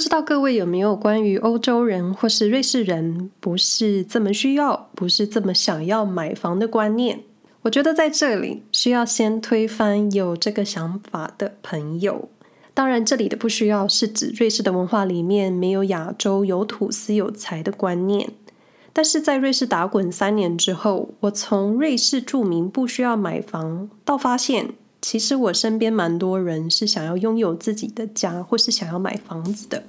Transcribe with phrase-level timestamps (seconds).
[0.00, 7.20] 不知道各位有没有关于欧洲人或是瑞士人不是这么需要、不是这么想要买房的观念？
[7.60, 12.30] 我觉得在这里需要先推翻有这个想法的朋友。
[12.72, 18.32] 当然，这里的不需要是指瑞士的文化里面没有亚洲有土斯有财的观念。
[18.94, 24.70] 但是在瑞士打滚三年之后，我从瑞士著名不需要买房，到发现
[25.02, 29.82] 其实我身边蛮多人是想要拥有自己的家，或是想要买房子的。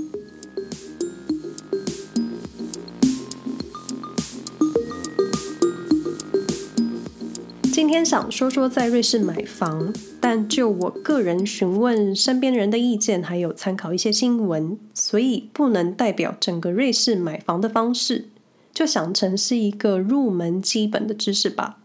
[7.73, 18.29] 今天想说说在瑞士买房，但就我个人询问身边人的意见，还有参考一些新闻，所以不能代表整个瑞士买房的方式。
[18.73, 21.79] 就想成是一个入门基本的知识吧。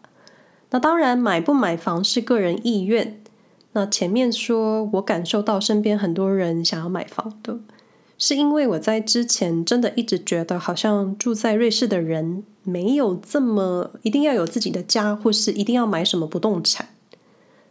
[0.70, 3.20] 那当然，买不买房是个人意愿。
[3.72, 7.58] 那前面说我感受到身边很多人想要买房的，
[8.18, 16.88] 是因为我在之前真的一直觉得，好像住在瑞士的人没有这么一定要有自己的家，或是一定要买什么不动产。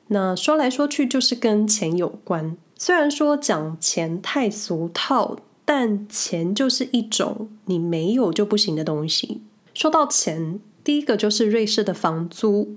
[0.07, 2.55] 那说来说去就是跟钱有关。
[2.77, 5.37] 虽然说讲钱太俗套。
[5.67, 9.41] 但钱就是一种你没有就不行的东西。
[9.73, 12.75] 说到钱，第一个就是瑞士的房租。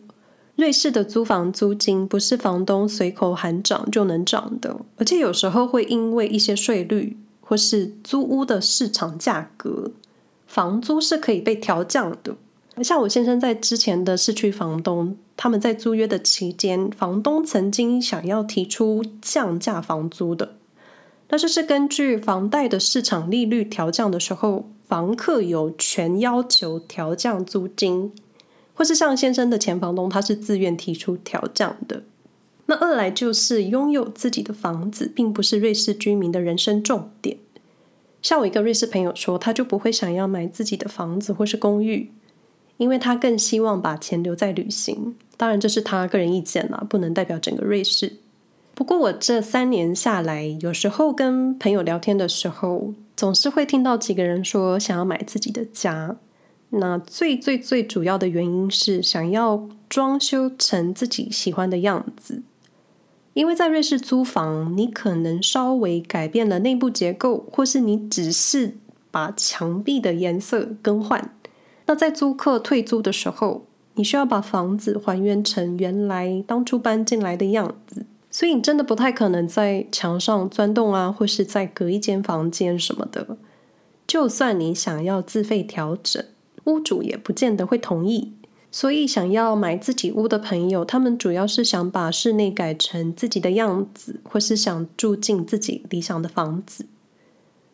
[0.58, 9.92] 瑞士的租房租金不是房东随口喊涨就能涨的，而且有时候会因为一些税率或是租屋的市场价格，
[10.48, 12.34] 房租是可以被调降的。
[12.82, 20.56] 像我先生在之前的市区房东，他们在租约的期间，房东曾经想要提出降价房租的。
[21.28, 28.12] 那就是根据房贷的市场利率调降的时候，房客有权要求调降租金，
[28.78, 32.04] 或是像先生的前房东，他是自愿提出调降的。
[32.66, 37.38] 那二来就是拥有自己的房子，并不是瑞士居民的人生重点。
[38.22, 42.12] 像我一个瑞士朋友说，他就不会想要买自己的房子或是公寓，
[42.76, 45.16] 因为他更希望把钱留在旅行。
[45.36, 48.18] 当然，这是他个人意见啦，不能代表整个瑞士。
[48.76, 56.16] 不过我这三年下来，有时候跟朋友聊天的时候，总是会听到几个人说想要买自己的家。
[56.70, 62.42] 那最最最主要的原因是想要装修成自己喜欢的样子。
[63.34, 68.76] 因为在瑞士租房，你可能稍微改变了内部结构，或是你只是
[69.10, 71.34] 把墙壁的颜色更换。
[71.86, 73.64] 那在租客退租的时候，
[73.94, 78.04] 你需要把房子还原成原来当初搬进来的样子。
[78.30, 83.38] 所以你真的不太可能在墙上钻洞啊，或是再隔一间房间什么的。
[84.06, 86.24] 就算你想要自费调整，
[86.68, 88.34] 屋主也不见得会同意。
[88.70, 96.84] 所以想要买自己屋的朋友，他们主要是想把室内改成自己的样子，或是想住进自己理想的房子。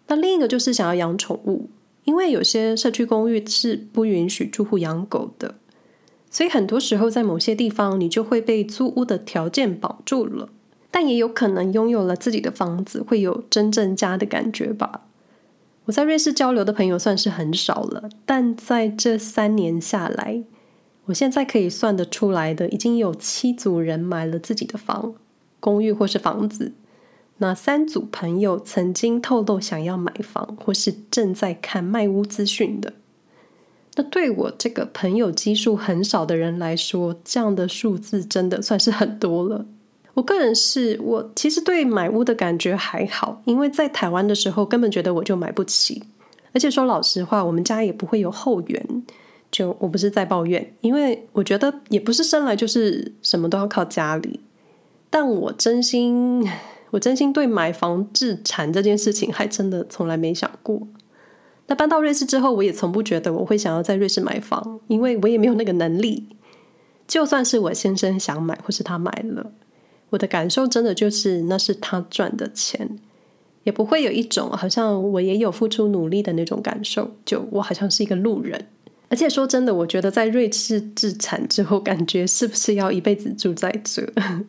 [0.07, 1.69] 那另一个就是想要养宠物，
[2.05, 5.57] 因为有些社区公寓是不允许住户养狗的。
[6.31, 10.51] 所以很多时候，在某些地方，你就会被租屋的条件绑住了。
[10.93, 15.09] 但也有可能拥有了自己的房子，会有真正家的感觉吧。
[15.87, 20.43] 我在瑞士交流的朋友算是很少了，但在这三年下来，
[21.07, 25.15] 我现在可以算得出来的，已经有七组人买了自己的房、
[25.61, 26.73] 公寓或是房子。
[27.39, 32.95] 那三组朋友曾经透露想要买房，或是正在看卖屋资讯的。
[33.97, 39.67] 那对我这个朋友基数很少的人来说，这样的数字真的算是很多了。
[40.15, 46.03] 我个人是我其实对买屋的感觉还好，因为在台湾的时候根本觉得我就买不起，
[46.53, 49.05] 而且说老实话，我们家也不会有后援。
[49.51, 54.41] 就我不是在抱怨，因为我觉得也不是生来就是什么都要靠家里。
[55.09, 56.45] 但我真心，
[56.91, 60.89] 我真心对买房置产这件事情，还真的从来没想过。
[61.69, 66.27] 那搬到瑞士之后，我也从不觉得我会想要在瑞士买房，因为我也没有那个能力。
[67.07, 69.53] 就算是我先生想买，或是他买了，
[70.15, 72.89] 我的感受真的就是那是他赚的钱，
[73.65, 78.67] 也不会有一种好像我也有付出努力的那种感受，就我好像是一个路人。
[79.09, 84.09] 而且说真的，我觉得在瑞士置产之后，感觉是不是要一辈子住在这？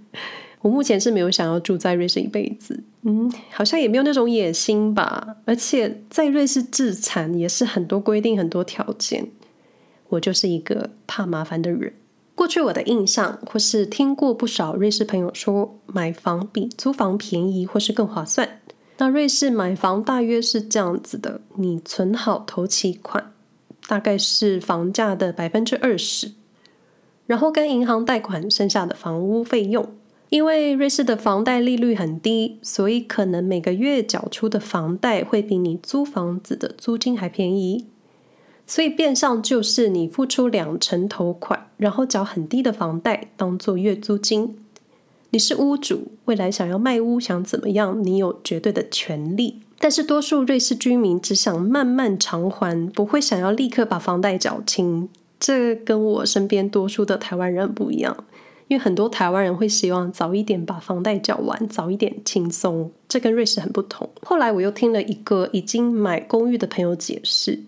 [0.62, 5.38] 我目前是没有想要住在瑞士一辈子，嗯，好像也没有那种野心吧。
[5.46, 9.28] 而且在瑞士置产也是很多规定、很多条件，
[10.10, 11.92] 我就是一个怕麻烦的人。
[12.46, 18.62] 过去我的印象，或是听过不少瑞士朋友说，买房比租房便宜，或是更划算。
[19.00, 23.34] 那瑞士买房大约是这样子的：你存好头期款，
[23.88, 26.34] 大概是房价的百分之二十，
[27.26, 29.90] 然后跟银行贷款剩下的房屋费用。
[30.30, 37.88] 因为瑞士的房贷利率很低，所以可能每个月缴出的房贷会比你租房子的租金还便宜。
[38.68, 44.58] 所以变相就是你付出两成头款，然后缴很低的房贷当做月租金。
[45.30, 49.60] 你是屋主，未来想要卖屋想怎么样，你有绝对的权利。
[49.78, 55.10] 但是多数瑞士居民只想慢慢偿还，不会想要立刻把房贷缴清。
[55.40, 58.24] 这跟我身边多数的台湾人不一样，
[58.70, 62.90] 因为很多台湾人会希望早一点把房贷缴完，早一点轻松。
[63.08, 64.10] 这跟瑞士很不同。
[64.24, 67.60] 后来我又听了一个已经买公寓的朋友解释。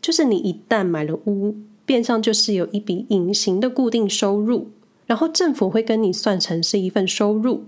[0.00, 4.68] 就是你一旦买了屋，变相就是有一笔隐形的固定收入，
[5.06, 7.64] 然后政府会跟你算成是一份收入。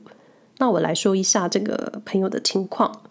[0.58, 3.02] 那我来说一下这个朋友的情况。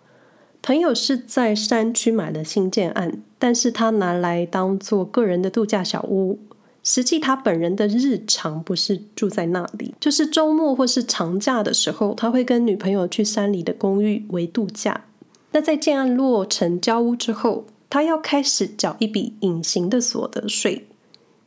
[0.62, 6.38] 朋友是在山区买了新建案，但是他拿来当做个人的度假小屋。
[6.84, 15.06] 实际他本人的日常不是住在那里，就是周末或是长假的时候，他会跟女朋友去山里的公寓为度假。
[15.52, 20.88] 那在建案落成交屋之后，他要开始缴一笔隐形的所得税，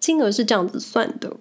[0.01, 1.37] 金额是这样子算的：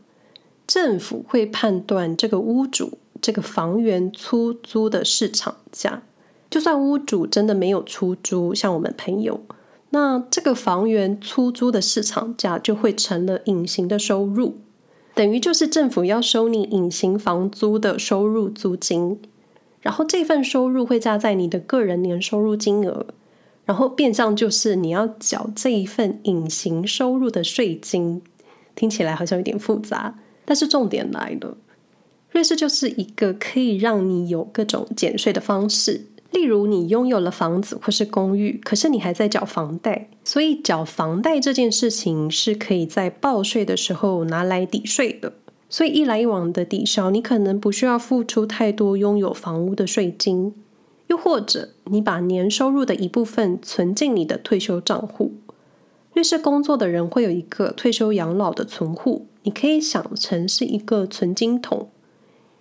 [0.67, 6.03] 政府会判断这个屋主这个房源出租的市场价，
[6.49, 9.41] 就算屋主真的没有出租，像我们朋友，
[9.89, 14.57] 那这个房源出租的市场价就会成了隐形的收入，
[15.15, 19.19] 等于就是政府要收你隐形房租的收入租金，
[19.81, 23.07] 然后这份收入会加在你的个人年收入金额。
[23.65, 28.21] 然后变相就是你要缴这一份隐形收入的税金，
[28.75, 31.57] 听起来好像有点复杂，但是重点来了，
[32.31, 36.07] 瑞士就是一个可以让你有各种减税的方式。
[36.31, 45.33] 例如，你拥有了房子或是公寓，可是你还在缴房贷，所以缴房贷这件事情是可以在报税的时候拿来抵税的。
[45.69, 50.53] 所以一来一往的抵消，你可能不需要付出太多拥有房屋的税金。
[51.11, 55.33] 又或者，你把年收入的一部分存进你的退休账户。
[56.13, 61.89] 瑞士工作的人会有一个退休养老的存户，你可以想成是一个存金桶。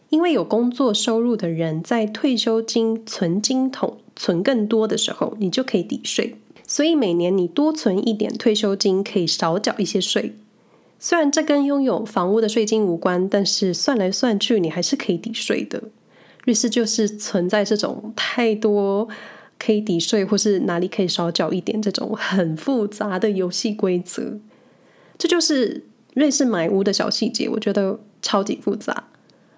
[0.09, 6.35] 因为有工作收入的人在退休金存金桶存更多的时候，你就可以抵税。
[6.67, 10.35] 所以每年你多存一点退休金，可以少缴一些税。
[10.99, 15.85] 虽然这跟拥有房屋的税金无关，但是算来算去，你还是可以抵税的。
[16.45, 19.07] 瑞士就是存在这种太多
[19.59, 24.39] 可以抵税，或是哪里可以少缴一点这种很复杂的游戏规则。
[25.19, 25.85] 这就是
[26.15, 29.09] 瑞士买屋的小细节，我觉得超级复杂。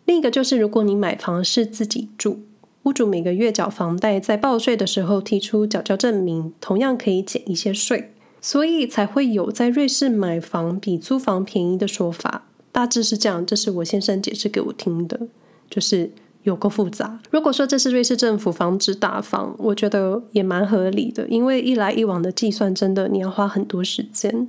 [0.05, 2.41] 另一个就是，如果你买房是自己住，
[2.83, 12.49] 屋主每个月缴房贷，在报税的时候提出缴交证明，同样可以减一些税，所以才会有在瑞士买房比租房便宜的说法。
[12.73, 15.29] 大致是这样，这是我先生解释给我听的，
[15.71, 16.11] 就是。
[16.43, 17.21] 有够复杂。
[17.31, 24.49] 如果说这是瑞士政府防止打房，我觉得也蛮合理的，因为一来一往的计算真的你要花很多时间。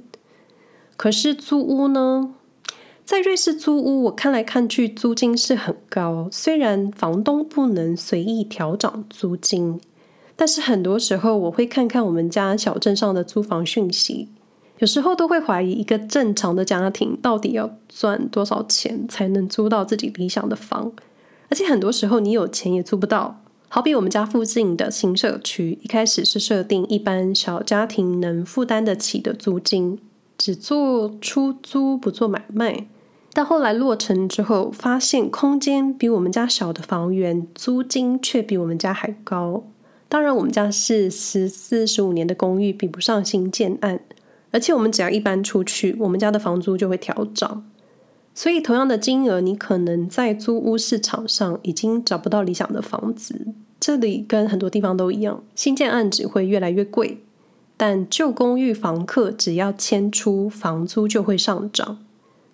[0.96, 2.34] 可是租屋呢？
[3.06, 9.82] 在瑞士租屋，我看来看去租金是很高，虽然房东不能随意调涨租金，
[10.38, 14.30] 但是很多时候我会看看我们家小镇上的租房讯息，
[14.80, 20.94] 有时候都会怀疑一个正常的家庭到底要赚多少钱才能租到自己理想的房。
[21.54, 23.40] 而且很多时候你有钱也租不到，
[23.70, 30.00] 好比我们家附近的新社区，一开始是设定一般小家庭能负担得起的租金，
[30.36, 32.88] 只做出租不做买卖。
[33.34, 39.64] 但后来落成之后，发现空间比我们家小的房源，租金却比我们家还高。
[40.10, 44.00] 当然，我们家是十四十五年的公寓，比不上新建案。
[44.50, 47.64] 而且我们只要一搬出去，我们家的房租就会调涨。
[48.36, 53.48] 所以，同样的金额，你可能在租屋市场上已经找不到理想的房子。
[53.80, 57.20] 这里跟很多地方都一样，新建案只会越来越贵，
[57.78, 62.00] 但旧公寓房客只要迁出，房租就会上涨。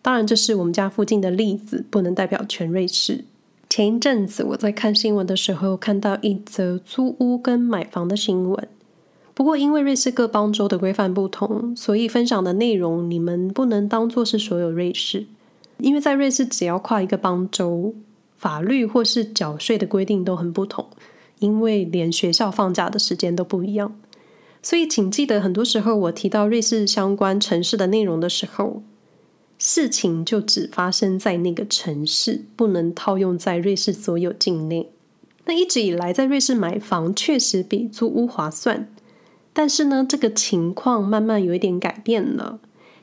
[0.01, 3.23] 当然，这是我们家附近的例子，不能代表全瑞士。
[3.69, 8.67] 前一阵子我在看新闻的时候，看到一则租屋跟买房的新闻。
[9.33, 15.27] 不过，因为瑞士各邦州的规范不同，所以分享的内容你们不能当做是所有瑞士。
[15.79, 17.93] 因为在瑞士，只要跨一个邦州，
[18.37, 20.87] 法律或是缴税的规定都很不同。
[21.39, 23.97] 因为连学校放假的时间都不一样，
[24.61, 28.83] 所以请记得，很多时候我提到瑞士相关城市的内容的时候，
[29.57, 34.89] 事情就只发生在那个城市，不能套用在瑞士所有境内。
[35.45, 38.89] 那一直以来，在瑞士买房确实比租屋划算，
[39.53, 42.59] 但是呢，这个情况慢慢有一点改变了。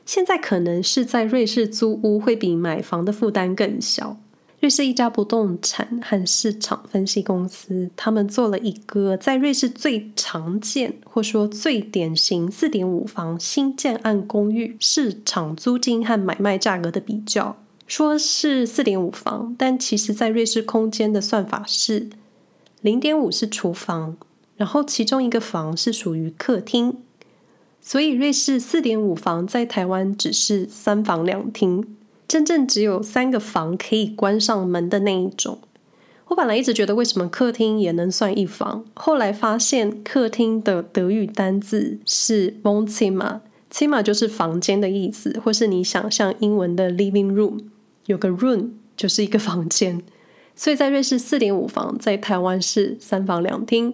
[0.07, 4.17] 现在可能是在瑞士租屋会比买房的负担更小，
[4.61, 17.57] 瑞士一家不动产和市场分析公司，他们做了一个在瑞士最常见或说最典型四点五房新建案公寓市场租金和买卖价格的比较。
[17.85, 22.09] 说是四点五房，但其实在瑞士空间的算法是
[22.79, 24.15] 零点五是厨房，
[24.55, 26.97] 然后其中一个房是属于客厅，
[27.81, 31.95] 所以瑞士四点五房在台湾只是三房两厅。
[32.27, 35.59] 真正只有三个房可以关上门的那一种。
[36.27, 47.59] 我本来一直觉得为什么客厅也能算一房，后来发现客厅的德语单字是 Wohnzimmer，Zimmer 就是房间的意思，或是你想象英文的 living room，
[48.07, 50.01] 有个 room 就是一个房间。
[50.53, 53.93] 所以在瑞士四点五房，在台湾是三房两厅。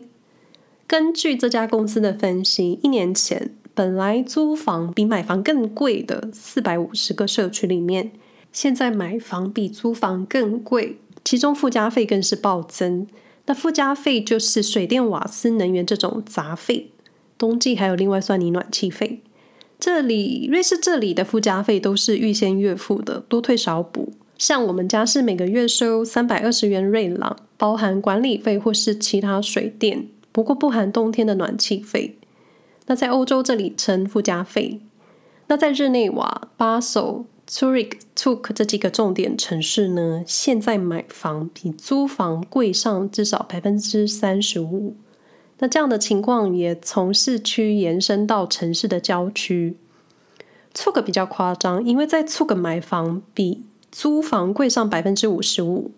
[0.88, 8.12] 根据这家公司的分析，一年前本来租房比买房更贵的四百五十个社区里面。
[8.52, 13.08] 现在买房比租房更贵，其中附加费更是暴增。
[13.48, 16.92] 那附加费就是水电、瓦斯、能源这种杂费，
[17.36, 19.22] 冬季还有另外算你暖气费。
[19.80, 24.14] 这里瑞士这里的附加费都是预先月付的，多退少补。
[24.38, 32.18] 像我们家是每个月收三百二十元瑞郎，包含管理费或是其他水电，不过不含冬天的暖气费。
[32.88, 34.82] 那在欧洲这里称附加费。
[35.48, 37.26] 那在日内瓦、巴塞。
[37.46, 44.96] Zurich、Zug 这几个重点城市呢，现在买房比租房贵上至少百分之三十五。
[45.60, 49.76] 那这样的情况也从市区延伸到城市的郊区。
[50.74, 55.92] Zug 比较夸张，因为在 Zug 买房比租房贵上百分之五十五。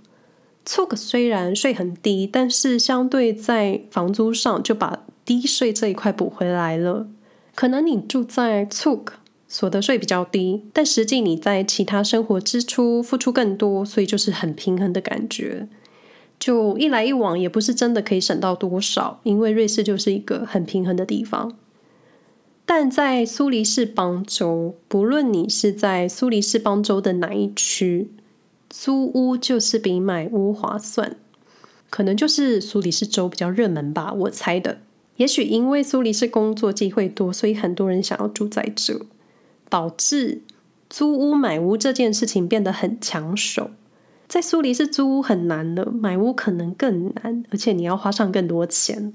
[0.65, 7.07] Zug 虽然税很低，但是相对在房租上就把低税这一块补回来了。
[7.55, 9.07] 可能你住在 Zug。
[9.47, 15.69] 所得税比较低，但实际你在其他生活支出付出更多，所以就是很平衡的感觉。
[16.39, 21.55] 就一来一往，也不是真的可以省到多少，因为瑞士就是一个很平衡的地方。
[22.65, 28.09] 但在苏黎世邦州，不论你是在苏黎世邦州的哪一区，
[28.67, 31.15] 租屋就是比买屋划算。
[31.91, 34.79] 可能就是苏黎世州比较热门吧，我猜的。
[35.17, 39.05] 也许因为苏黎世工作机会多，所以很多人想要住在这。
[39.67, 40.43] 导致
[40.89, 43.71] 租屋买屋这件事情变得很抢手，
[44.27, 49.11] 在苏黎世租屋很难的，买屋可能更难，而且你要花上更多钱，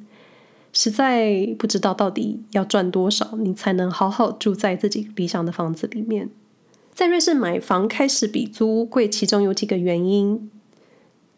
[0.73, 6.29] 实在不知道到底要赚多少，你才能好好住在自己理想的房子里面。
[6.93, 10.51] 在瑞士买房开始比租屋贵，其中有几个原因。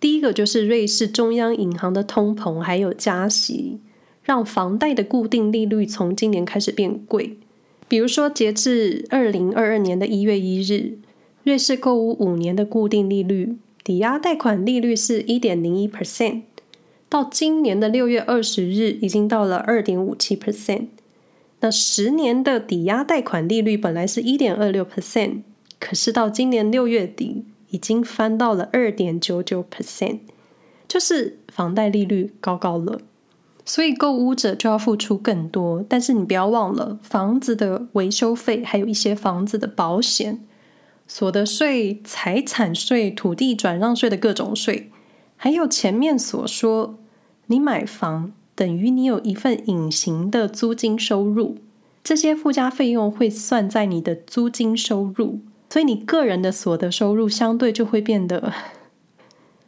[0.00, 3.78] 第一个就是瑞士中央银行的通膨还有加息，
[4.22, 7.38] 让房贷的固定利率从今年开始变贵。
[7.88, 10.98] 比如说，截至二零二二年的一月一日，
[11.42, 16.42] 瑞士购屋五年的固定利率，抵押贷款利率是一点零一 percent，
[17.08, 20.86] 到今年的六月二十日，已经到了二点五七 percent。
[21.60, 25.42] 那十年的抵押贷款利率本来是一点二六 percent，
[25.78, 30.20] 可是到今年六月底，已经翻到了二点九九 percent，
[30.88, 33.02] 就是房贷利率高高了。
[33.64, 40.40] 所以购屋者就要付出更多，但是你不要忘了房子的维修费，还有一些房子的保险、
[41.06, 44.90] 所得税、财产税、土地转让税的各种税，
[45.36, 46.98] 还有前面所说，
[47.46, 51.58] 你买房等于你有一份隐形的租金收入，
[52.02, 55.38] 这些附加费用会算在你的租金收入，
[55.70, 58.52] 所以你个人的所得收入相对就会变得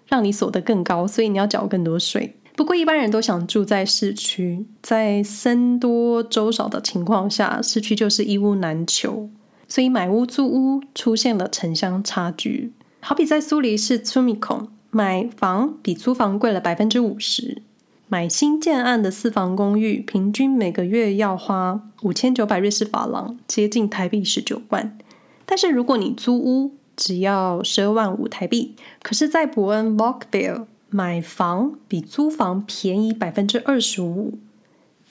[0.08, 2.36] 让你所得更高，所以你要缴更多税。
[2.56, 9.28] 不过，一般人都想住在市区，在僧多粥少的情况下，市区就是一屋难求，
[9.66, 12.73] 所以买屋租屋出现了城乡差距。
[13.00, 17.61] 好比在苏黎世苏米孔买房比租房贵了百分之五十，
[18.06, 24.96] 买新建案的四房公寓，平均每个月要花五千九百瑞士法郎，接近台币十九万。
[25.44, 28.76] 但是如果你租屋，只要十二万五台币。
[29.02, 34.38] 可是，在伯恩 Vogbel 买房比租房便宜百分之二十五，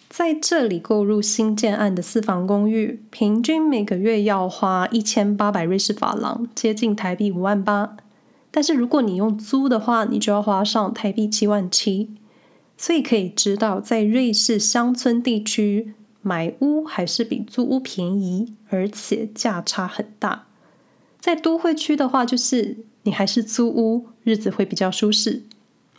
[0.08, 7.98] 在这里购入新建案的四房公寓，平均每个月要花一千八百瑞士法郎，接近台币五万八。
[8.50, 12.12] 但是如果你用租的话，你就要花上台币七万七。
[12.78, 20.46] 所以可以知道，在瑞士乡村地区买屋还是比租屋便宜，而且价差很大。
[21.20, 25.44] 在都会区的话，就是你还是租屋，日子会比较舒适。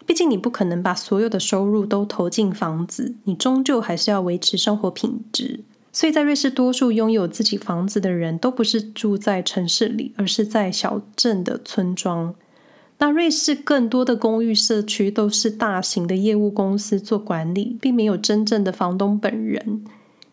[0.07, 5.65] 毕竟你不可能把所有的收入都投进房子，你终究还是要维持生活品质。
[5.93, 12.35] 所以在瑞士，多数拥有自己房子的人都不是住在城市里，而是在小镇的村庄。
[12.99, 19.85] 那瑞士更多的公寓社区都是大型的业务公司做管理，并没有真正的房东本人。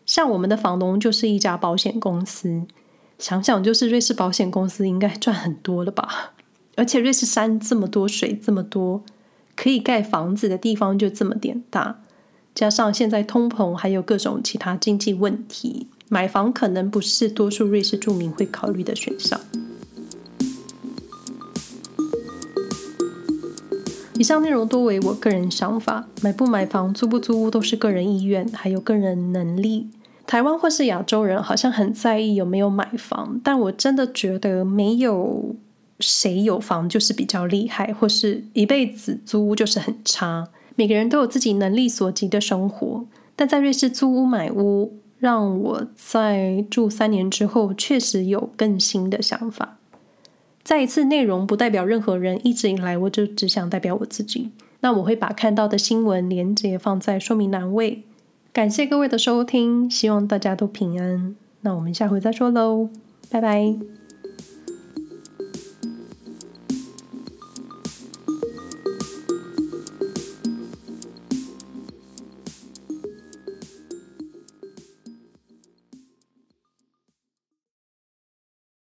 [0.04, 2.62] 像我们的房东就是一家保险公司，
[3.18, 6.32] 想想就是瑞士保险公司应该赚很多了吧？
[6.76, 9.04] 而且瑞士山这么多，水这么多，
[9.56, 12.00] 可以盖房子的地方就这么点大，
[12.54, 19.40] 加上现在通膨还有各种其他经济问题，买房可能不是多数瑞士住民会考虑的选项。
[24.18, 29.88] 以上内容多为我个人想法，买不买房、租不租屋都是个人意愿，还有个人能力。
[30.26, 35.56] 台湾或是亚洲人好像很在意有没有买房，但我真的觉得没有
[36.02, 40.48] 谁有房就是比较厉害，或是一辈子租屋就是很差。
[40.74, 49.78] 每个人都有自己能力所及的生活，但在瑞士租屋买屋，让我在住三年之后确实有更新的想法。
[50.64, 52.40] 再一次，内容不代表任何人。
[52.46, 54.50] 一直以来，我就只想代表我自己。
[54.80, 58.02] 那我会把看到的新闻连接放在说明栏位。
[58.52, 61.34] 感谢各位的收听，希望大家都平安。
[61.62, 62.88] 那我们下回再说喽，
[63.30, 64.01] 拜拜。